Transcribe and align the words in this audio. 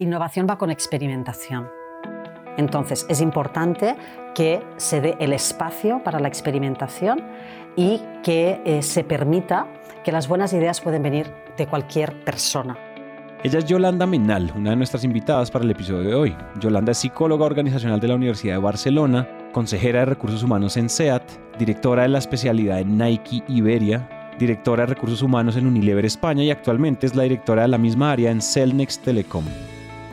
Innovación 0.00 0.46
va 0.48 0.56
con 0.56 0.70
experimentación. 0.70 1.68
Entonces, 2.56 3.04
es 3.10 3.20
importante 3.20 3.96
que 4.34 4.62
se 4.78 5.02
dé 5.02 5.14
el 5.20 5.34
espacio 5.34 6.02
para 6.02 6.18
la 6.18 6.26
experimentación 6.26 7.20
y 7.76 8.00
que 8.22 8.62
eh, 8.64 8.80
se 8.80 9.04
permita 9.04 9.66
que 10.02 10.10
las 10.10 10.26
buenas 10.26 10.54
ideas 10.54 10.80
pueden 10.80 11.02
venir 11.02 11.30
de 11.58 11.66
cualquier 11.66 12.24
persona. 12.24 12.78
Ella 13.44 13.58
es 13.58 13.66
Yolanda 13.66 14.06
Menal, 14.06 14.50
una 14.56 14.70
de 14.70 14.76
nuestras 14.76 15.04
invitadas 15.04 15.50
para 15.50 15.66
el 15.66 15.70
episodio 15.70 16.08
de 16.08 16.14
hoy. 16.14 16.36
Yolanda 16.58 16.92
es 16.92 16.98
psicóloga 16.98 17.44
organizacional 17.44 18.00
de 18.00 18.08
la 18.08 18.14
Universidad 18.14 18.54
de 18.54 18.60
Barcelona, 18.60 19.28
consejera 19.52 20.00
de 20.00 20.06
recursos 20.06 20.42
humanos 20.42 20.78
en 20.78 20.88
SEAT, 20.88 21.24
directora 21.58 22.02
de 22.02 22.08
la 22.08 22.18
especialidad 22.20 22.80
en 22.80 22.96
Nike 22.96 23.42
Iberia, 23.48 24.08
directora 24.38 24.86
de 24.86 24.94
recursos 24.94 25.20
humanos 25.20 25.56
en 25.56 25.66
Unilever 25.66 26.06
España 26.06 26.42
y 26.42 26.50
actualmente 26.50 27.06
es 27.06 27.14
la 27.14 27.24
directora 27.24 27.62
de 27.62 27.68
la 27.68 27.78
misma 27.78 28.12
área 28.12 28.30
en 28.30 28.40
Celnex 28.40 28.98
Telecom. 29.00 29.44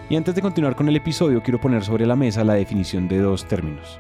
Y 0.10 0.16
antes 0.16 0.36
de 0.36 0.42
continuar 0.42 0.74
con 0.74 0.88
el 0.88 0.96
episodio, 0.96 1.44
quiero 1.44 1.60
poner 1.60 1.84
sobre 1.84 2.06
la 2.06 2.16
mesa 2.16 2.46
la 2.46 2.54
definición 2.54 3.10
de 3.10 3.20
dos 3.20 3.46
términos. 3.46 4.00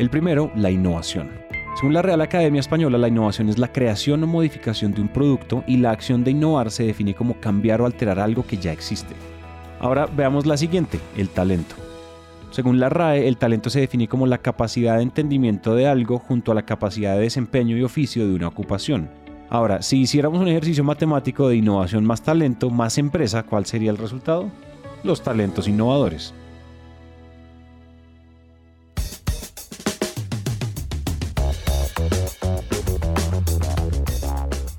El 0.00 0.10
primero, 0.10 0.50
la 0.56 0.68
innovación. 0.68 1.30
Según 1.76 1.94
la 1.94 2.02
Real 2.02 2.20
Academia 2.20 2.58
Española, 2.58 2.98
la 2.98 3.06
innovación 3.06 3.48
es 3.48 3.56
la 3.56 3.70
creación 3.72 4.24
o 4.24 4.26
modificación 4.26 4.92
de 4.92 5.00
un 5.00 5.06
producto 5.06 5.62
y 5.68 5.76
la 5.76 5.92
acción 5.92 6.24
de 6.24 6.32
innovar 6.32 6.72
se 6.72 6.82
define 6.82 7.14
como 7.14 7.38
cambiar 7.38 7.80
o 7.80 7.86
alterar 7.86 8.18
algo 8.18 8.44
que 8.44 8.56
ya 8.56 8.72
existe. 8.72 9.14
Ahora 9.78 10.06
veamos 10.06 10.44
la 10.44 10.56
siguiente, 10.56 10.98
el 11.16 11.28
talento. 11.28 11.76
Según 12.50 12.80
la 12.80 12.88
RAE, 12.88 13.28
el 13.28 13.36
talento 13.36 13.70
se 13.70 13.78
define 13.78 14.08
como 14.08 14.26
la 14.26 14.38
capacidad 14.38 14.96
de 14.96 15.04
entendimiento 15.04 15.76
de 15.76 15.86
algo 15.86 16.18
junto 16.18 16.50
a 16.50 16.56
la 16.56 16.66
capacidad 16.66 17.14
de 17.14 17.20
desempeño 17.20 17.76
y 17.76 17.84
oficio 17.84 18.26
de 18.26 18.34
una 18.34 18.48
ocupación. 18.48 19.08
Ahora, 19.50 19.82
si 19.82 20.00
hiciéramos 20.00 20.40
un 20.40 20.48
ejercicio 20.48 20.82
matemático 20.82 21.48
de 21.48 21.56
innovación 21.56 22.04
más 22.04 22.22
talento 22.22 22.70
más 22.70 22.98
empresa, 22.98 23.44
¿cuál 23.44 23.66
sería 23.66 23.92
el 23.92 23.98
resultado? 23.98 24.50
Los 25.02 25.22
talentos 25.22 25.68
innovadores. 25.68 26.34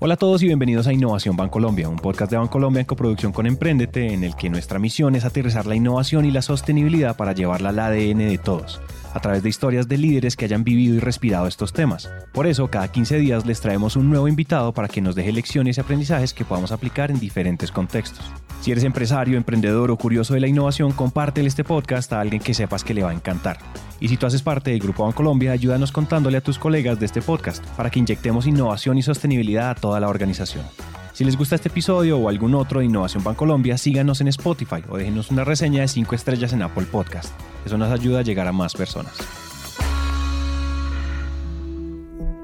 Hola 0.01 0.13
a 0.13 0.17
todos 0.17 0.41
y 0.41 0.45
bienvenidos 0.47 0.87
a 0.87 0.93
Innovación 0.93 1.35
Bancolombia, 1.35 1.89
un 1.89 1.97
podcast 1.97 2.31
de 2.31 2.37
Bancolombia 2.37 2.79
en 2.79 2.85
coproducción 2.85 3.33
con 3.33 3.45
Emprendete, 3.45 4.13
en 4.13 4.23
el 4.23 4.35
que 4.35 4.49
nuestra 4.49 4.79
misión 4.79 5.15
es 5.15 5.25
aterrizar 5.25 5.65
la 5.65 5.75
innovación 5.75 6.23
y 6.23 6.31
la 6.31 6.41
sostenibilidad 6.41 7.17
para 7.17 7.33
llevarla 7.33 7.69
al 7.69 7.79
ADN 7.79 8.19
de 8.19 8.37
todos 8.37 8.79
a 9.13 9.19
través 9.19 9.43
de 9.43 9.49
historias 9.49 9.87
de 9.87 9.97
líderes 9.97 10.35
que 10.35 10.45
hayan 10.45 10.63
vivido 10.63 10.95
y 10.95 10.99
respirado 10.99 11.47
estos 11.47 11.73
temas. 11.73 12.09
Por 12.33 12.47
eso, 12.47 12.69
cada 12.69 12.89
15 12.89 13.17
días 13.17 13.45
les 13.45 13.61
traemos 13.61 13.95
un 13.95 14.09
nuevo 14.09 14.27
invitado 14.27 14.73
para 14.73 14.87
que 14.87 15.01
nos 15.01 15.15
deje 15.15 15.31
lecciones 15.31 15.77
y 15.77 15.81
aprendizajes 15.81 16.33
que 16.33 16.45
podamos 16.45 16.71
aplicar 16.71 17.11
en 17.11 17.19
diferentes 17.19 17.71
contextos. 17.71 18.31
Si 18.61 18.71
eres 18.71 18.83
empresario, 18.83 19.37
emprendedor 19.37 19.89
o 19.89 19.95
curioso 19.95 20.33
de 20.33 20.41
la 20.41 20.47
innovación, 20.47 20.91
compártele 20.91 21.47
este 21.47 21.63
podcast 21.63 22.11
a 22.11 22.19
alguien 22.19 22.41
que 22.41 22.53
sepas 22.53 22.83
que 22.83 22.93
le 22.93 23.03
va 23.03 23.11
a 23.11 23.13
encantar. 23.13 23.57
Y 24.01 24.09
si 24.09 24.17
tú 24.17 24.25
haces 24.25 24.41
parte 24.41 24.71
del 24.71 24.81
Grupo 24.81 25.05
Bancolombia, 25.05 25.53
ayúdanos 25.53 25.93
contándole 25.93 26.37
a 26.37 26.41
tus 26.41 26.59
colegas 26.59 26.99
de 26.99 27.05
este 27.05 27.21
podcast 27.21 27.65
para 27.77 27.89
que 27.89 27.99
inyectemos 27.99 28.47
innovación 28.47 28.97
y 28.97 29.01
sostenibilidad 29.01 29.69
a 29.69 29.75
toda 29.75 30.01
la 30.01 30.09
organización. 30.09 30.65
Si 31.13 31.23
les 31.23 31.37
gusta 31.37 31.55
este 31.55 31.69
episodio 31.69 32.17
o 32.17 32.27
algún 32.27 32.53
otro 32.53 32.79
de 32.79 32.85
Innovación 32.85 33.23
Bancolombia, 33.23 33.77
síganos 33.77 34.19
en 34.21 34.27
Spotify 34.27 34.83
o 34.89 34.97
déjenos 34.97 35.31
una 35.31 35.45
reseña 35.45 35.81
de 35.81 35.87
5 35.87 36.15
estrellas 36.15 36.51
en 36.51 36.61
Apple 36.61 36.85
Podcast. 36.91 37.33
Eso 37.65 37.77
nos 37.77 37.91
ayuda 37.91 38.19
a 38.19 38.23
llegar 38.23 38.47
a 38.47 38.51
más 38.51 38.73
personas. 38.73 39.17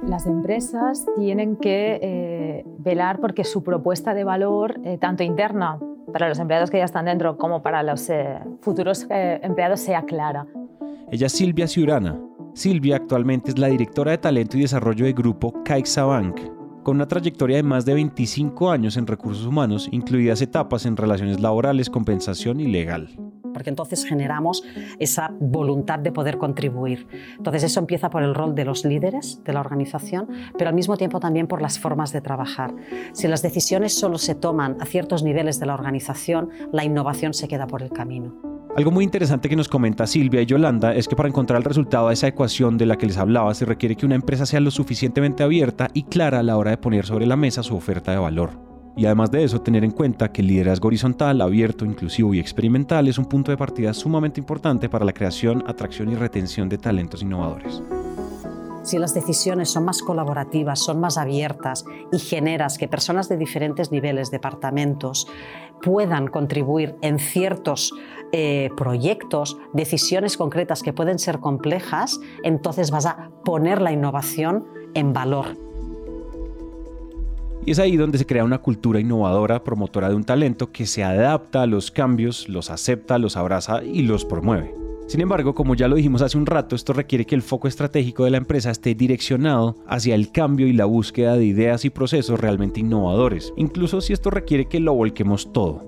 Las 0.08 0.26
empresas 0.28 1.06
tienen 1.18 1.58
que 1.58 2.00
eh, 2.02 2.66
velar 2.80 3.20
porque 3.20 3.44
su 3.44 3.64
propuesta 3.64 4.14
de 4.14 4.24
valor, 4.24 4.80
eh, 4.84 4.98
tanto 4.98 5.24
interna 5.24 5.80
para 6.12 6.30
los 6.30 6.40
empleados 6.40 6.70
que 6.70 6.78
ya 6.78 6.86
están 6.86 7.06
dentro 7.06 7.38
como 7.38 7.62
para 7.62 7.84
los 7.84 8.10
eh, 8.10 8.40
futuros 8.62 9.06
empleados, 9.10 9.80
sea 9.80 10.04
clara. 10.04 10.46
Ella 11.12 11.28
es 11.28 11.34
Silvia 11.34 11.68
Ciurana. 11.68 12.20
Silvia 12.54 12.96
actualmente 12.96 13.52
es 13.52 13.60
la 13.60 13.68
directora 13.68 14.12
de 14.12 14.18
talento 14.18 14.58
y 14.58 14.62
desarrollo 14.62 15.06
de 15.06 15.14
grupo 15.14 15.64
CaixaBank, 15.64 16.40
con 16.84 16.96
una 16.96 17.08
trayectoria 17.08 17.58
de 17.58 17.64
más 17.64 17.86
de 17.86 17.94
25 17.94 18.72
años 18.72 18.98
en 18.98 19.08
recursos 19.08 19.46
humanos, 19.46 19.90
incluidas 19.92 20.42
etapas 20.42 20.86
en 20.86 20.96
relaciones 20.96 21.40
laborales, 21.40 21.90
compensación 21.90 22.60
y 22.60 22.68
legal 22.68 23.10
porque 23.56 23.70
entonces 23.70 24.04
generamos 24.04 24.66
esa 25.00 25.32
voluntad 25.40 25.98
de 25.98 26.12
poder 26.12 26.38
contribuir. 26.38 27.08
Entonces 27.38 27.64
eso 27.64 27.80
empieza 27.80 28.10
por 28.10 28.22
el 28.22 28.36
rol 28.36 28.54
de 28.54 28.66
los 28.66 28.84
líderes 28.84 29.42
de 29.46 29.54
la 29.54 29.62
organización, 29.62 30.28
pero 30.58 30.68
al 30.68 30.76
mismo 30.76 30.98
tiempo 30.98 31.22
también 31.22 31.48
por 31.48 31.62
las 31.62 31.80
formas 31.80 32.12
de 32.12 32.20
trabajar. 32.20 32.76
Si 33.14 33.30
las 33.30 33.42
decisiones 33.42 33.98
solo 33.98 34.18
se 34.18 34.36
toman 34.36 34.76
a 34.82 34.86
ciertos 34.86 35.24
niveles 35.24 35.58
de 35.58 35.68
la 35.68 35.74
organización, 35.74 36.50
la 36.74 36.84
innovación 36.84 37.34
se 37.34 37.48
queda 37.48 37.66
por 37.66 37.82
el 37.82 37.92
camino. 37.92 38.36
Algo 38.76 38.92
muy 38.92 39.06
interesante 39.06 39.48
que 39.48 39.56
nos 39.56 39.70
comenta 39.70 40.06
Silvia 40.06 40.42
y 40.42 40.46
Yolanda 40.46 40.94
es 40.94 41.08
que 41.08 41.16
para 41.16 41.30
encontrar 41.30 41.60
el 41.60 41.64
resultado 41.64 42.10
de 42.10 42.16
esa 42.16 42.28
ecuación 42.28 42.78
de 42.78 42.86
la 42.86 42.98
que 42.98 43.06
les 43.06 43.18
hablaba 43.18 43.54
se 43.54 43.64
requiere 43.64 43.96
que 43.96 44.06
una 44.06 44.16
empresa 44.16 44.46
sea 44.46 44.60
lo 44.60 44.70
suficientemente 44.70 45.44
abierta 45.44 45.88
y 45.94 46.04
clara 46.04 46.40
a 46.40 46.44
la 46.44 46.58
hora 46.58 46.72
de 46.72 46.78
poner 46.78 47.06
sobre 47.06 47.26
la 47.26 47.38
mesa 47.38 47.64
su 47.64 47.74
oferta 47.78 48.12
de 48.12 48.18
valor. 48.18 48.75
Y 48.98 49.06
además 49.06 49.30
de 49.30 49.44
eso, 49.44 49.62
tener 49.62 49.84
en 49.84 49.92
cuenta 49.92 50.32
que 50.32 50.42
el 50.42 50.48
liderazgo 50.48 50.88
horizontal, 50.88 51.42
abierto, 51.42 51.84
inclusivo 51.84 52.34
y 52.34 52.40
experimental 52.40 53.08
es 53.10 53.18
un 53.18 53.26
punto 53.26 53.52
de 53.52 53.58
partida 53.58 53.94
sumamente 53.94 54.40
importante 54.40 54.88
para 54.88 55.04
la 55.04 55.12
creación, 55.12 55.64
atracción 55.68 56.10
y 56.12 56.16
retención 56.16 56.70
de 56.70 56.78
talentos 56.78 57.22
innovadores. 57.22 57.82
Si 58.84 58.98
las 59.00 59.14
decisiones 59.14 59.72
son 59.72 59.84
más 59.84 60.02
colaborativas, 60.02 60.80
son 60.80 61.00
más 61.00 61.18
abiertas 61.18 61.86
y 62.12 62.20
generas 62.20 62.78
que 62.78 62.88
personas 62.88 63.28
de 63.28 63.36
diferentes 63.36 63.92
niveles, 63.92 64.30
departamentos, 64.30 65.28
puedan 65.82 66.28
contribuir 66.28 66.96
en 67.02 67.20
ciertos 67.20 67.92
eh, 68.32 68.70
proyectos, 68.78 69.58
decisiones 69.74 70.38
concretas 70.38 70.84
que 70.84 70.94
pueden 70.94 71.20
ser 71.20 71.40
complejas, 71.40 72.20
entonces 72.44 72.92
vas 72.92 73.08
a 73.08 73.32
poner 73.44 73.82
la 73.82 73.92
innovación 73.92 74.68
en 74.94 75.14
valor 75.14 75.65
y 77.66 77.72
es 77.72 77.80
ahí 77.80 77.98
donde 77.98 78.18
se 78.18 78.26
crea 78.26 78.44
una 78.44 78.60
cultura 78.60 79.00
innovadora, 79.00 79.64
promotora 79.64 80.10
de 80.10 80.16
un 80.16 80.24
talento 80.24 80.72
que 80.72 80.86
se 80.86 81.04
adapta 81.04 81.64
a 81.64 81.68
los 81.68 81.90
cambios, 81.90 82.48
los 82.48 82.70
acepta, 82.70 83.18
los 83.18 83.38
abraza 83.38 83.84
y 83.84 84.04
los 84.04 84.24
promueve. 84.24 84.76
Sin 85.08 85.22
embargo, 85.22 85.54
como 85.54 85.76
ya 85.76 85.88
lo 85.88 85.96
dijimos 85.96 86.22
hace 86.22 86.38
un 86.38 86.48
rato, 86.48 86.76
esto 86.76 86.94
requiere 86.94 87.26
que 87.26 87.36
el 87.36 87.44
foco 87.44 87.68
estratégico 87.68 88.24
de 88.24 88.32
la 88.32 88.38
empresa 88.38 88.72
esté 88.72 88.96
direccionado 88.96 89.76
hacia 89.88 90.16
el 90.16 90.32
cambio 90.32 90.68
y 90.68 90.74
la 90.74 90.86
búsqueda 90.86 91.38
de 91.38 91.46
ideas 91.46 91.86
y 91.86 91.92
procesos 91.92 92.40
realmente 92.40 92.80
innovadores, 92.80 93.54
incluso 93.56 94.02
si 94.02 94.14
esto 94.14 94.32
requiere 94.32 94.66
que 94.66 94.80
lo 94.80 94.94
volquemos 94.94 95.52
todo. 95.54 95.86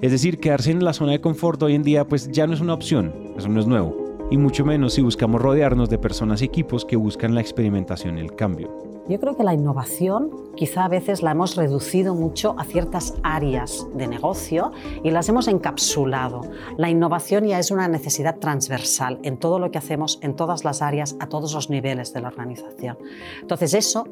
Es 0.00 0.12
decir, 0.12 0.38
quedarse 0.38 0.70
en 0.70 0.84
la 0.84 0.92
zona 0.92 1.12
de 1.12 1.20
confort 1.20 1.62
hoy 1.62 1.74
en 1.74 1.82
día 1.82 2.06
pues 2.06 2.30
ya 2.30 2.46
no 2.46 2.54
es 2.54 2.60
una 2.60 2.74
opción, 2.74 3.12
eso 3.36 3.48
no 3.48 3.60
es 3.60 3.66
nuevo, 3.66 4.28
y 4.30 4.38
mucho 4.38 4.64
menos 4.64 4.94
si 4.94 5.02
buscamos 5.02 5.42
rodearnos 5.42 5.90
de 5.90 5.98
personas 5.98 6.40
y 6.40 6.46
equipos 6.46 6.84
que 6.84 6.96
buscan 6.96 7.34
la 7.34 7.40
experimentación 7.40 8.16
y 8.16 8.20
el 8.20 8.34
cambio. 8.34 8.89
Yo 9.10 9.18
creo 9.18 9.36
que 9.36 9.42
la 9.42 9.54
innovación 9.54 10.30
quizá 10.54 10.84
a 10.84 10.88
veces 10.88 11.20
la 11.20 11.32
hemos 11.32 11.56
reducido 11.56 12.14
mucho 12.14 12.54
a 12.56 12.64
ciertas 12.64 13.14
áreas 13.24 13.88
de 13.92 14.06
negocio 14.06 14.70
y 15.02 15.10
las 15.10 15.28
hemos 15.28 15.48
encapsulado. 15.48 16.42
La 16.76 16.90
innovación 16.90 17.44
ya 17.44 17.58
es 17.58 17.72
una 17.72 17.88
necesidad 17.88 18.36
transversal 18.38 19.18
en 19.24 19.36
todo 19.36 19.58
lo 19.58 19.72
que 19.72 19.78
hacemos, 19.78 20.20
en 20.22 20.36
todas 20.36 20.64
las 20.64 20.80
áreas, 20.80 21.16
a 21.18 21.26
todos 21.26 21.52
los 21.54 21.70
niveles 21.70 22.14
de 22.14 22.20
la 22.20 22.28
organización. 22.28 22.98
Entonces 23.40 23.74
eso 23.74 24.06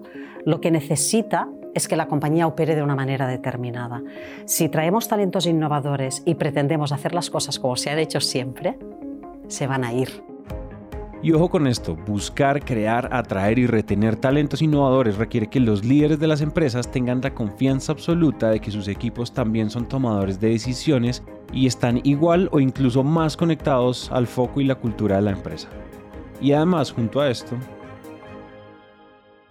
lo 0.44 0.60
que 0.60 0.72
necesita 0.72 1.48
es 1.74 1.86
que 1.86 1.94
la 1.94 2.08
compañía 2.08 2.48
opere 2.48 2.74
de 2.74 2.82
una 2.82 2.96
manera 2.96 3.28
determinada. 3.28 4.02
Si 4.46 4.68
traemos 4.68 5.06
talentos 5.06 5.46
innovadores 5.46 6.22
y 6.24 6.34
pretendemos 6.34 6.90
hacer 6.90 7.14
las 7.14 7.30
cosas 7.30 7.60
como 7.60 7.76
se 7.76 7.90
han 7.90 8.00
hecho 8.00 8.20
siempre, 8.20 8.76
se 9.46 9.68
van 9.68 9.84
a 9.84 9.92
ir. 9.92 10.24
Y 11.20 11.32
ojo 11.32 11.48
con 11.50 11.66
esto, 11.66 11.96
buscar, 11.96 12.64
crear, 12.64 13.08
atraer 13.12 13.58
y 13.58 13.66
retener 13.66 14.14
talentos 14.14 14.62
innovadores 14.62 15.16
requiere 15.16 15.48
que 15.48 15.58
los 15.58 15.84
líderes 15.84 16.20
de 16.20 16.28
las 16.28 16.40
empresas 16.40 16.92
tengan 16.92 17.20
la 17.20 17.34
confianza 17.34 17.90
absoluta 17.90 18.50
de 18.50 18.60
que 18.60 18.70
sus 18.70 18.86
equipos 18.86 19.32
también 19.32 19.68
son 19.68 19.88
tomadores 19.88 20.38
de 20.38 20.50
decisiones 20.50 21.24
y 21.52 21.66
están 21.66 22.00
igual 22.04 22.48
o 22.52 22.60
incluso 22.60 23.02
más 23.02 23.36
conectados 23.36 24.12
al 24.12 24.28
foco 24.28 24.60
y 24.60 24.64
la 24.64 24.76
cultura 24.76 25.16
de 25.16 25.22
la 25.22 25.32
empresa. 25.32 25.68
Y 26.40 26.52
además, 26.52 26.92
junto 26.92 27.20
a 27.20 27.28
esto, 27.28 27.56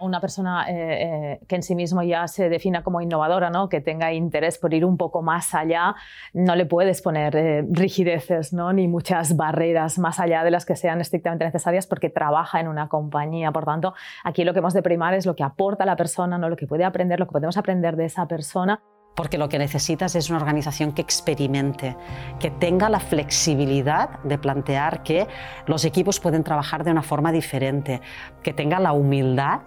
una 0.00 0.20
persona 0.20 0.68
eh, 0.68 0.74
eh, 0.76 1.40
que 1.46 1.56
en 1.56 1.62
sí 1.62 1.74
mismo 1.74 2.02
ya 2.02 2.26
se 2.28 2.48
defina 2.48 2.82
como 2.82 3.00
innovadora, 3.00 3.50
¿no? 3.50 3.68
que 3.68 3.80
tenga 3.80 4.12
interés 4.12 4.58
por 4.58 4.74
ir 4.74 4.84
un 4.84 4.96
poco 4.96 5.22
más 5.22 5.54
allá, 5.54 5.94
no 6.32 6.56
le 6.56 6.66
puedes 6.66 7.02
poner 7.02 7.36
eh, 7.36 7.64
rigideces 7.70 8.52
¿no? 8.52 8.72
ni 8.72 8.88
muchas 8.88 9.36
barreras 9.36 9.98
más 9.98 10.20
allá 10.20 10.44
de 10.44 10.50
las 10.50 10.64
que 10.64 10.76
sean 10.76 11.00
estrictamente 11.00 11.44
necesarias 11.44 11.86
porque 11.86 12.10
trabaja 12.10 12.60
en 12.60 12.68
una 12.68 12.88
compañía. 12.88 13.52
Por 13.52 13.64
tanto, 13.64 13.94
aquí 14.24 14.44
lo 14.44 14.52
que 14.52 14.60
hemos 14.60 14.74
de 14.74 14.82
primar 14.82 15.14
es 15.14 15.26
lo 15.26 15.34
que 15.34 15.42
aporta 15.42 15.84
la 15.84 15.96
persona, 15.96 16.38
¿no? 16.38 16.48
lo 16.48 16.56
que 16.56 16.66
puede 16.66 16.84
aprender, 16.84 17.18
lo 17.18 17.26
que 17.26 17.32
podemos 17.32 17.56
aprender 17.56 17.96
de 17.96 18.06
esa 18.06 18.26
persona 18.26 18.80
porque 19.18 19.36
lo 19.36 19.48
que 19.48 19.58
necesitas 19.58 20.14
es 20.14 20.30
una 20.30 20.38
organización 20.38 20.92
que 20.92 21.02
experimente, 21.02 21.96
que 22.38 22.52
tenga 22.52 22.88
la 22.88 23.00
flexibilidad 23.00 24.20
de 24.22 24.38
plantear 24.38 25.02
que 25.02 25.26
los 25.66 25.84
equipos 25.84 26.20
pueden 26.20 26.44
trabajar 26.44 26.84
de 26.84 26.92
una 26.92 27.02
forma 27.02 27.32
diferente, 27.32 28.00
que 28.44 28.52
tenga 28.52 28.78
la 28.78 28.92
humildad 28.92 29.62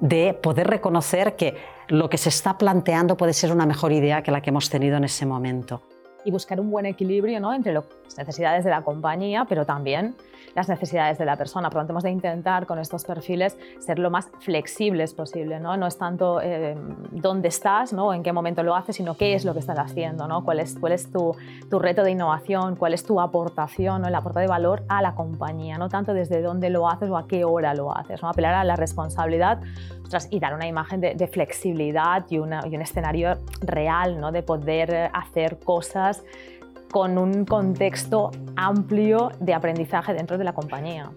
de 0.00 0.34
poder 0.34 0.66
reconocer 0.66 1.36
que 1.36 1.56
lo 1.88 2.08
que 2.08 2.18
se 2.18 2.28
está 2.28 2.58
planteando 2.58 3.16
puede 3.16 3.32
ser 3.32 3.52
una 3.52 3.66
mejor 3.66 3.92
idea 3.92 4.22
que 4.22 4.30
la 4.30 4.40
que 4.40 4.50
hemos 4.50 4.68
tenido 4.70 4.96
en 4.96 5.04
ese 5.04 5.26
momento. 5.26 5.82
Y 6.26 6.30
buscar 6.32 6.60
un 6.60 6.70
buen 6.70 6.86
equilibrio 6.86 7.40
¿no? 7.40 7.54
entre 7.54 7.72
las 7.72 7.84
necesidades 8.18 8.64
de 8.64 8.70
la 8.70 8.82
compañía, 8.82 9.46
pero 9.48 9.64
también 9.64 10.16
las 10.56 10.68
necesidades 10.68 11.18
de 11.18 11.24
la 11.24 11.36
persona. 11.36 11.68
Por 11.68 11.76
lo 11.76 11.80
tanto, 11.82 11.92
hemos 11.92 12.02
de 12.02 12.10
intentar 12.10 12.66
con 12.66 12.78
estos 12.78 13.04
perfiles 13.04 13.56
ser 13.78 13.98
lo 13.98 14.10
más 14.10 14.28
flexibles 14.40 15.14
posible. 15.14 15.60
No, 15.60 15.76
no 15.76 15.86
es 15.86 15.98
tanto 15.98 16.40
eh, 16.40 16.76
dónde 17.12 17.48
estás 17.48 17.92
¿no? 17.92 18.12
en 18.12 18.22
qué 18.22 18.32
momento 18.32 18.62
lo 18.62 18.74
haces, 18.74 18.96
sino 18.96 19.16
qué 19.16 19.34
es 19.34 19.44
lo 19.44 19.52
que 19.52 19.60
estás 19.60 19.78
haciendo, 19.78 20.26
¿no? 20.26 20.44
cuál 20.44 20.58
es, 20.58 20.76
cuál 20.78 20.92
es 20.92 21.12
tu, 21.12 21.36
tu 21.70 21.78
reto 21.78 22.02
de 22.02 22.10
innovación, 22.10 22.74
cuál 22.74 22.94
es 22.94 23.04
tu 23.04 23.20
aportación, 23.20 24.02
¿no? 24.02 24.08
el 24.08 24.14
aporte 24.14 24.40
de 24.40 24.48
valor 24.48 24.82
a 24.88 25.00
la 25.00 25.14
compañía, 25.14 25.78
no 25.78 25.88
tanto 25.88 26.12
desde 26.12 26.42
dónde 26.42 26.70
lo 26.70 26.88
haces 26.88 27.08
o 27.08 27.16
a 27.16 27.28
qué 27.28 27.44
hora 27.44 27.74
lo 27.74 27.96
haces. 27.96 28.20
¿no? 28.22 28.30
Apelar 28.30 28.54
a 28.54 28.64
la 28.64 28.76
responsabilidad 28.76 29.60
y 30.30 30.40
dar 30.40 30.54
una 30.54 30.66
imagen 30.66 31.00
de, 31.00 31.28
flexibilidad 31.28 32.24
y, 32.30 32.36
y 32.36 32.38
un 32.38 32.82
escenario 32.82 33.38
real, 33.60 34.20
¿no? 34.20 34.32
de 34.32 34.42
poder 34.42 35.10
hacer 35.12 35.58
cosas 35.58 36.22
con 36.90 37.18
un 37.18 37.44
contexto 37.44 38.30
amplio 38.56 39.30
de 39.40 39.54
aprendizaje 39.54 40.14
dentro 40.14 40.38
de 40.38 40.44
la 40.44 40.52
compañía. 40.52 41.10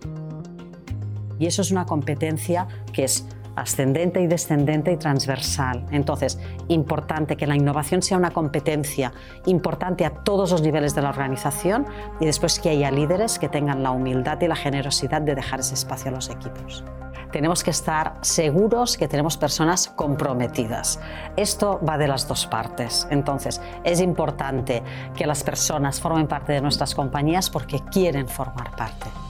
Y 1.38 1.46
eso 1.46 1.62
es 1.62 1.72
una 1.72 1.86
competencia 1.86 2.68
que 2.92 3.06
es 3.06 3.26
ascendente 3.56 4.22
y 4.22 4.28
descendente 4.28 4.92
y 4.92 4.98
transversal. 4.98 5.86
Entonces, 5.92 6.40
importante 6.68 7.36
que 7.38 7.48
la 7.48 7.56
innovación 7.56 8.02
sea 8.02 8.18
una 8.18 8.32
competencia 8.32 9.12
importante 9.46 10.06
a 10.06 10.10
todos 10.10 10.52
los 10.52 10.62
niveles 10.62 10.96
de 10.96 11.02
la 11.02 11.10
organización 11.10 11.86
y 12.20 12.26
después 12.26 12.60
que 12.60 12.70
haya 12.70 12.92
líderes 12.92 13.40
que 13.40 13.50
tengan 13.50 13.84
la 13.84 13.92
humildad 13.92 14.40
y 14.42 14.48
la 14.48 14.56
generosidad 14.56 15.22
de 15.22 15.36
dejar 15.36 15.60
ese 15.60 15.76
espacio 15.76 16.10
a 16.10 16.14
los 16.14 16.30
equipos 16.30 16.84
tenemos 17.32 17.64
que 17.64 17.72
estar 17.72 18.18
seguros 18.22 18.98
que 18.98 19.08
tenemos 19.08 19.38
personas 19.38 19.88
comprometidas. 19.90 21.00
Esto 21.36 21.80
va 21.88 21.98
de 21.98 22.08
las 22.08 22.28
dos 22.28 22.48
partes. 22.48 23.08
Entonces, 23.10 23.62
es 23.84 24.02
importante 24.02 24.84
que 25.16 25.26
las 25.26 25.44
personas 25.44 26.00
formen 26.00 26.28
parte 26.28 26.54
de 26.54 26.62
nuestras 26.62 26.96
compañías 26.96 27.50
porque 27.50 27.80
quieren 27.92 28.28
formar 28.28 28.76
parte. 28.76 29.29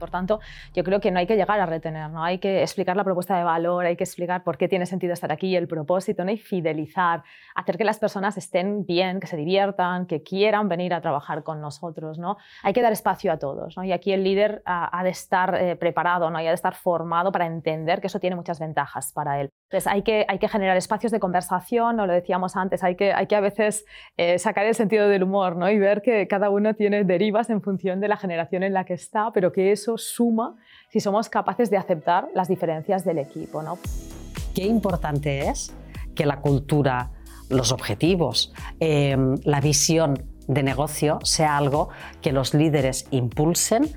Por 0.00 0.10
tanto, 0.10 0.40
yo 0.74 0.82
creo 0.82 1.00
que 1.00 1.10
no 1.10 1.20
hay 1.20 1.26
que 1.26 1.36
llegar 1.36 1.60
a 1.60 1.66
retener, 1.66 2.10
¿no? 2.10 2.24
hay 2.24 2.38
que 2.38 2.62
explicar 2.62 2.96
la 2.96 3.04
propuesta 3.04 3.36
de 3.36 3.44
valor, 3.44 3.84
hay 3.84 3.96
que 3.96 4.04
explicar 4.04 4.42
por 4.42 4.56
qué 4.56 4.66
tiene 4.66 4.86
sentido 4.86 5.12
estar 5.12 5.30
aquí, 5.30 5.54
el 5.54 5.68
propósito, 5.68 6.24
¿no? 6.24 6.32
y 6.32 6.38
fidelizar, 6.38 7.22
hacer 7.54 7.76
que 7.76 7.84
las 7.84 7.98
personas 7.98 8.36
estén 8.36 8.86
bien, 8.86 9.20
que 9.20 9.26
se 9.26 9.36
diviertan, 9.36 10.06
que 10.06 10.22
quieran 10.22 10.68
venir 10.68 10.94
a 10.94 11.00
trabajar 11.00 11.42
con 11.42 11.60
nosotros. 11.60 12.18
¿no? 12.18 12.38
Hay 12.62 12.72
que 12.72 12.82
dar 12.82 12.92
espacio 12.92 13.32
a 13.32 13.38
todos 13.38 13.76
¿no? 13.76 13.84
y 13.84 13.92
aquí 13.92 14.12
el 14.12 14.24
líder 14.24 14.62
ha, 14.64 15.04
de 15.04 15.10
estar 15.10 15.54
eh, 15.54 15.76
preparado 15.76 16.30
¿no? 16.30 16.40
y 16.40 16.46
ha 16.46 16.50
de 16.50 16.54
estar 16.54 16.74
formado 16.74 17.30
para 17.30 17.46
entender 17.46 18.00
que 18.00 18.06
eso 18.06 18.18
tiene 18.18 18.36
muchas 18.36 18.58
ventajas 18.58 19.12
para 19.12 19.40
él. 19.40 19.50
Entonces 19.64 19.86
hay 19.86 20.02
que, 20.02 20.24
hay 20.26 20.38
que 20.38 20.48
generar 20.48 20.76
espacios 20.76 21.12
de 21.12 21.20
conversación, 21.20 22.00
o 22.00 22.06
lo 22.06 22.12
decíamos 22.12 22.56
antes, 22.56 22.82
hay 22.82 22.96
que, 22.96 23.12
hay 23.12 23.26
que 23.26 23.36
a 23.36 23.40
veces 23.40 23.84
eh, 24.16 24.38
sacar 24.38 24.66
el 24.66 24.74
sentido 24.74 25.08
del 25.08 25.22
humor 25.22 25.56
¿no? 25.56 25.70
y 25.70 25.78
ver 25.78 26.02
que 26.02 26.26
cada 26.26 26.50
uno 26.50 26.74
tiene 26.74 27.04
derivas 27.04 27.50
en 27.50 27.62
función 27.62 28.00
de 28.00 28.08
la 28.08 28.16
generación 28.16 28.62
en 28.62 28.72
la 28.72 28.84
que 28.84 28.94
está, 28.94 29.30
pero 29.32 29.52
que 29.52 29.72
eso 29.72 29.89
suma 29.98 30.56
si 30.90 31.00
somos 31.00 31.28
capaces 31.28 31.70
de 31.70 31.76
aceptar 31.76 32.28
las 32.34 32.48
diferencias 32.48 33.04
del 33.04 33.18
equipo. 33.18 33.62
¿no? 33.62 33.78
Qué 34.54 34.64
importante 34.66 35.48
es 35.48 35.72
que 36.14 36.26
la 36.26 36.40
cultura, 36.40 37.10
los 37.48 37.72
objetivos, 37.72 38.52
em, 38.80 39.36
la 39.44 39.60
visión 39.60 40.22
de 40.48 40.62
negocio 40.62 41.18
sea 41.22 41.56
algo 41.56 41.88
que 42.20 42.32
los 42.32 42.54
líderes 42.54 43.06
impulsen 43.10 43.88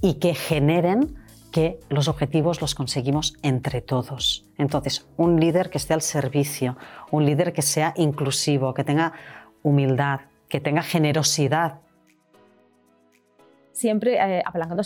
y 0.00 0.14
que 0.14 0.34
generen 0.34 1.16
que 1.52 1.80
los 1.88 2.08
objetivos 2.08 2.60
los 2.60 2.74
conseguimos 2.74 3.34
entre 3.42 3.80
todos. 3.80 4.46
Entonces, 4.56 5.06
un 5.16 5.40
líder 5.40 5.70
que 5.70 5.78
esté 5.78 5.94
al 5.94 6.02
servicio, 6.02 6.76
un 7.10 7.26
líder 7.26 7.52
que 7.52 7.62
sea 7.62 7.92
inclusivo, 7.96 8.72
que 8.74 8.84
tenga 8.84 9.12
humildad, 9.62 10.20
que 10.48 10.60
tenga 10.60 10.82
generosidad 10.82 11.80
siempre 13.80 14.18
eh, 14.20 14.42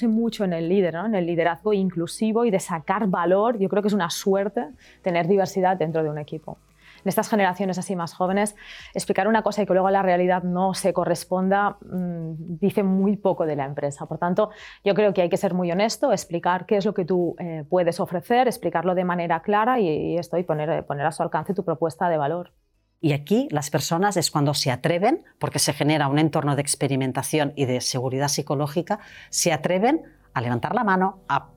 mucho 0.08 0.44
en 0.44 0.52
el 0.52 0.68
líder, 0.68 0.94
en 0.94 1.14
el 1.14 1.26
liderazgo 1.26 1.72
inclusivo 1.72 2.44
y 2.44 2.50
de 2.50 2.60
sacar 2.60 3.06
valor. 3.08 3.58
Yo 3.58 3.68
creo 3.68 3.82
que 3.82 3.88
es 3.88 3.94
una 3.94 4.10
suerte 4.10 4.68
tener 5.02 5.26
diversidad 5.26 5.76
dentro 5.76 6.02
de 6.02 6.10
un 6.10 6.18
equipo. 6.18 6.58
En 7.04 7.10
estas 7.10 7.28
generaciones 7.28 7.78
así 7.78 7.94
más 7.96 8.14
jóvenes, 8.14 8.56
explicar 8.94 9.28
una 9.28 9.42
cosa 9.42 9.62
y 9.62 9.66
que 9.66 9.74
luego 9.74 9.90
la 9.90 10.02
realidad 10.02 10.42
no 10.42 10.72
se 10.72 10.94
corresponda 10.94 11.76
mm, 11.82 12.58
dice 12.60 12.82
muy 12.82 13.16
poco 13.16 13.44
de 13.44 13.56
la 13.56 13.66
empresa. 13.66 14.06
Por 14.06 14.16
tanto, 14.16 14.50
yo 14.84 14.94
creo 14.94 15.12
que 15.12 15.20
hay 15.20 15.28
que 15.28 15.36
ser 15.36 15.52
muy 15.52 15.70
honesto, 15.70 16.12
explicar 16.12 16.64
qué 16.64 16.78
es 16.78 16.86
lo 16.86 16.94
que 16.94 17.04
tú 17.04 17.36
eh, 17.38 17.64
puedes 17.68 18.00
ofrecer, 18.00 18.48
explicarlo 18.48 18.94
de 18.94 19.04
manera 19.04 19.40
clara 19.40 19.78
y, 19.80 20.16
esto, 20.16 20.38
y 20.38 20.44
poner, 20.44 20.86
poner 20.86 21.04
a 21.04 21.12
su 21.12 21.22
alcance 21.22 21.52
tu 21.52 21.62
propuesta 21.62 22.08
de 22.08 22.16
valor. 22.16 22.52
Y 23.00 23.12
aquí 23.12 23.48
las 23.50 23.70
personas 23.70 24.16
es 24.16 24.30
cuando 24.30 24.54
se 24.54 24.70
atreven, 24.70 25.24
porque 25.38 25.58
se 25.58 25.72
genera 25.72 26.08
un 26.08 26.18
entorno 26.18 26.56
de 26.56 26.62
experimentación 26.62 27.52
y 27.56 27.66
de 27.66 27.80
seguridad 27.80 28.28
psicológica, 28.28 29.00
se 29.30 29.52
atreven 29.52 30.02
a 30.32 30.40
levantar 30.40 30.74
la 30.74 30.84
mano, 30.84 31.20
a 31.28 31.50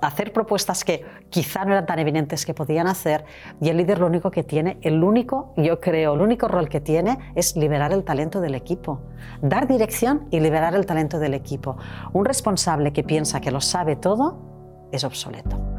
hacer 0.00 0.32
propuestas 0.32 0.84
que 0.84 1.04
quizá 1.30 1.64
no 1.64 1.72
eran 1.72 1.86
tan 1.86 1.98
evidentes 1.98 2.46
que 2.46 2.54
podían 2.54 2.86
hacer 2.86 3.24
y 3.60 3.68
el 3.68 3.76
líder 3.76 3.98
lo 3.98 4.06
único 4.06 4.30
que 4.30 4.42
tiene, 4.42 4.78
el 4.82 5.02
único, 5.02 5.52
yo 5.56 5.80
creo, 5.80 6.14
el 6.14 6.20
único 6.20 6.48
rol 6.48 6.68
que 6.68 6.80
tiene 6.80 7.18
es 7.34 7.56
liberar 7.56 7.92
el 7.92 8.04
talento 8.04 8.40
del 8.40 8.54
equipo, 8.54 9.02
dar 9.42 9.66
dirección 9.66 10.26
y 10.30 10.40
liberar 10.40 10.74
el 10.74 10.86
talento 10.86 11.18
del 11.18 11.34
equipo. 11.34 11.76
Un 12.12 12.24
responsable 12.24 12.92
que 12.92 13.02
piensa 13.02 13.40
que 13.40 13.50
lo 13.50 13.60
sabe 13.60 13.96
todo 13.96 14.88
es 14.90 15.04
obsoleto. 15.04 15.73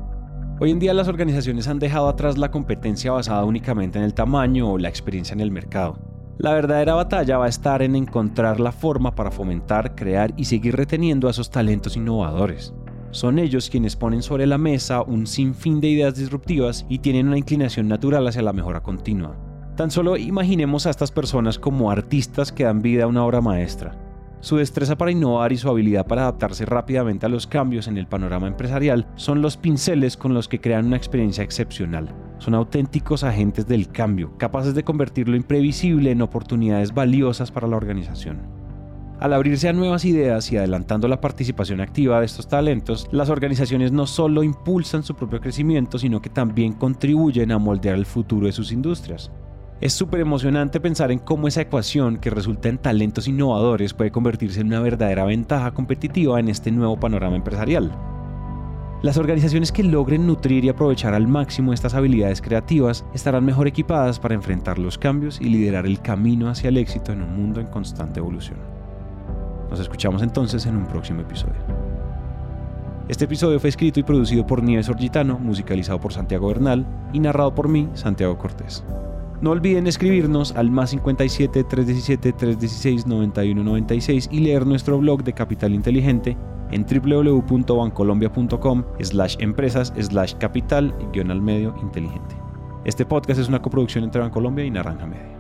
Hoy 0.58 0.72
en 0.72 0.80
día 0.80 0.94
las 0.94 1.10
organizaciones 1.10 1.68
han 1.68 1.80
dejado 1.80 2.08
atrás 2.08 2.38
la 2.38 2.50
competencia 2.50 3.12
basada 3.12 3.44
únicamente 3.44 4.00
en 4.00 4.06
el 4.06 4.14
tamaño 4.14 4.72
o 4.72 4.78
la 4.78 4.88
experiencia 4.88 5.34
en 5.34 5.42
el 5.42 5.52
mercado. 5.52 6.00
La 6.38 6.54
verdadera 6.54 6.94
batalla 6.94 7.38
va 7.38 7.48
a 7.48 7.50
estar 7.50 7.82
en 7.82 7.94
encontrar 7.94 8.62
la 8.62 8.72
forma 8.72 9.16
para 9.16 9.32
fomentar, 9.32 9.96
crear 9.96 10.34
y 10.38 10.46
seguir 10.46 10.78
reteniendo 10.78 11.28
a 11.28 11.32
esos 11.32 11.50
talentos 11.50 11.98
innovadores. 11.98 12.74
Son 13.12 13.38
ellos 13.38 13.70
quienes 13.70 13.98
ponen 13.98 14.22
sobre 14.22 14.48
la 14.48 14.58
mesa 14.58 15.02
un 15.02 15.28
sinfín 15.28 15.82
de 15.82 15.90
ideas 15.90 16.16
disruptivas 16.16 16.86
y 16.88 17.00
tienen 17.00 17.28
una 17.28 17.38
inclinación 17.38 17.90
natural 17.90 18.26
hacia 18.26 18.42
la 18.42 18.54
mejora 18.54 18.82
continua. 18.82 19.36
Tan 19.76 19.92
solo 19.92 20.16
imaginemos 20.16 20.86
a 20.86 20.90
estas 20.90 21.12
personas 21.12 21.60
como 21.60 21.92
artistas 21.92 22.54
que 22.54 22.64
dan 22.64 22.82
vida 22.82 23.04
a 23.04 23.08
una 23.08 23.26
obra 23.26 23.42
maestra. 23.42 24.05
Su 24.46 24.58
destreza 24.58 24.96
para 24.96 25.10
innovar 25.10 25.52
y 25.54 25.58
su 25.58 25.68
habilidad 25.68 26.06
para 26.06 26.22
adaptarse 26.22 26.68
rápidamente 26.68 27.26
a 27.26 27.30
los 27.30 27.48
cambios 27.48 27.88
en 27.88 27.98
el 27.98 28.06
panorama 28.06 28.46
empresarial 28.46 29.08
son 29.16 29.42
los 29.42 29.58
pinceles 29.58 30.18
con 30.18 30.36
los 30.36 30.48
que 30.48 30.62
crean 30.62 30.86
una 30.86 30.98
experiencia 30.98 31.44
excepcional. 31.44 32.14
Son 32.38 32.54
auténticos 32.54 33.24
agentes 33.24 33.66
del 33.66 33.88
cambio, 33.88 34.38
capaces 34.38 34.76
de 34.76 34.84
convertir 34.84 35.28
lo 35.28 35.36
imprevisible 35.36 36.12
en 36.12 36.22
oportunidades 36.22 36.94
valiosas 36.94 37.52
para 37.52 37.68
la 37.68 37.76
organización. 37.76 38.38
Al 39.20 39.34
abrirse 39.34 39.68
a 39.68 39.74
nuevas 39.74 40.06
ideas 40.06 40.52
y 40.52 40.58
adelantando 40.58 41.08
la 41.08 41.22
participación 41.22 41.82
activa 41.82 42.20
de 42.20 42.28
estos 42.28 42.48
talentos, 42.48 43.08
las 43.12 43.32
organizaciones 43.32 43.92
no 43.94 44.06
solo 44.06 44.44
impulsan 44.44 45.02
su 45.02 45.16
propio 45.16 45.42
crecimiento, 45.42 45.98
sino 45.98 46.22
que 46.22 46.30
también 46.30 46.74
contribuyen 46.74 47.52
a 47.52 47.58
moldear 47.58 47.96
el 47.96 48.06
futuro 48.06 48.46
de 48.46 48.52
sus 48.52 48.72
industrias. 48.72 49.32
Es 49.82 49.92
súper 49.92 50.22
emocionante 50.22 50.80
pensar 50.80 51.12
en 51.12 51.20
cómo 51.20 51.50
esa 51.50 51.60
ecuación 51.60 52.16
que 52.18 52.30
resulta 52.30 52.70
en 52.70 52.78
talentos 52.78 53.28
innovadores 53.28 53.94
puede 53.94 54.10
convertirse 54.10 54.62
en 54.62 54.68
una 54.68 54.80
verdadera 54.80 55.26
ventaja 55.26 55.74
competitiva 55.74 56.40
en 56.40 56.48
este 56.48 56.72
nuevo 56.72 56.98
panorama 56.98 57.36
empresarial. 57.36 57.92
Las 59.02 59.18
organizaciones 59.18 59.74
que 59.74 59.84
logren 59.84 60.26
nutrir 60.26 60.64
y 60.64 60.70
aprovechar 60.70 61.14
al 61.14 61.28
máximo 61.28 61.74
estas 61.74 61.94
habilidades 61.94 62.42
creativas 62.42 63.06
estarán 63.14 63.44
mejor 63.44 63.68
equipadas 63.68 64.18
para 64.18 64.34
enfrentar 64.34 64.80
los 64.80 64.98
cambios 64.98 65.42
y 65.42 65.50
liderar 65.50 65.86
el 65.86 66.00
camino 66.00 66.48
hacia 66.48 66.70
el 66.70 66.78
éxito 66.78 67.12
en 67.12 67.22
un 67.22 67.36
mundo 67.36 67.60
en 67.60 67.68
constante 67.68 68.22
evolución. 68.22 68.58
Nos 69.70 69.82
escuchamos 69.82 70.22
entonces 70.22 70.66
en 70.66 70.78
un 70.78 70.88
próximo 70.88 71.20
episodio. 71.20 71.62
Este 73.10 73.26
episodio 73.26 73.60
fue 73.60 73.70
escrito 73.70 74.00
y 74.00 74.04
producido 74.04 74.48
por 74.48 74.64
Nieves 74.64 74.88
Orgitano, 74.88 75.38
musicalizado 75.38 76.00
por 76.00 76.14
Santiago 76.14 76.48
Bernal 76.48 76.88
y 77.12 77.20
narrado 77.20 77.54
por 77.54 77.68
mí, 77.68 77.90
Santiago 77.94 78.38
Cortés. 78.38 78.86
No 79.42 79.52
olviden 79.52 79.88
escribirnos 79.88 80.56
al 80.56 80.72
más 80.72 80.92
57 80.92 81.64
317 81.64 82.34
316 82.34 83.08
9196 83.08 84.30
y 84.32 84.40
leer 84.40 84.66
nuestro 84.66 84.98
blog 84.98 85.24
de 85.24 85.34
Capital 85.34 85.74
Inteligente 85.74 86.38
en 86.72 86.86
www.bancolombia.com 86.86 88.84
slash 89.02 89.36
empresas 89.40 89.94
slash 90.00 90.34
capital 90.36 90.94
guion 91.14 91.32
al 91.32 91.42
medio 91.42 91.76
inteligente. 91.82 92.36
Este 92.86 93.06
podcast 93.06 93.40
es 93.40 93.50
una 93.50 93.62
coproducción 93.62 94.04
entre 94.04 94.22
Bancolombia 94.22 94.66
y 94.66 94.72
Naranja 94.72 95.06
Media. 95.06 95.35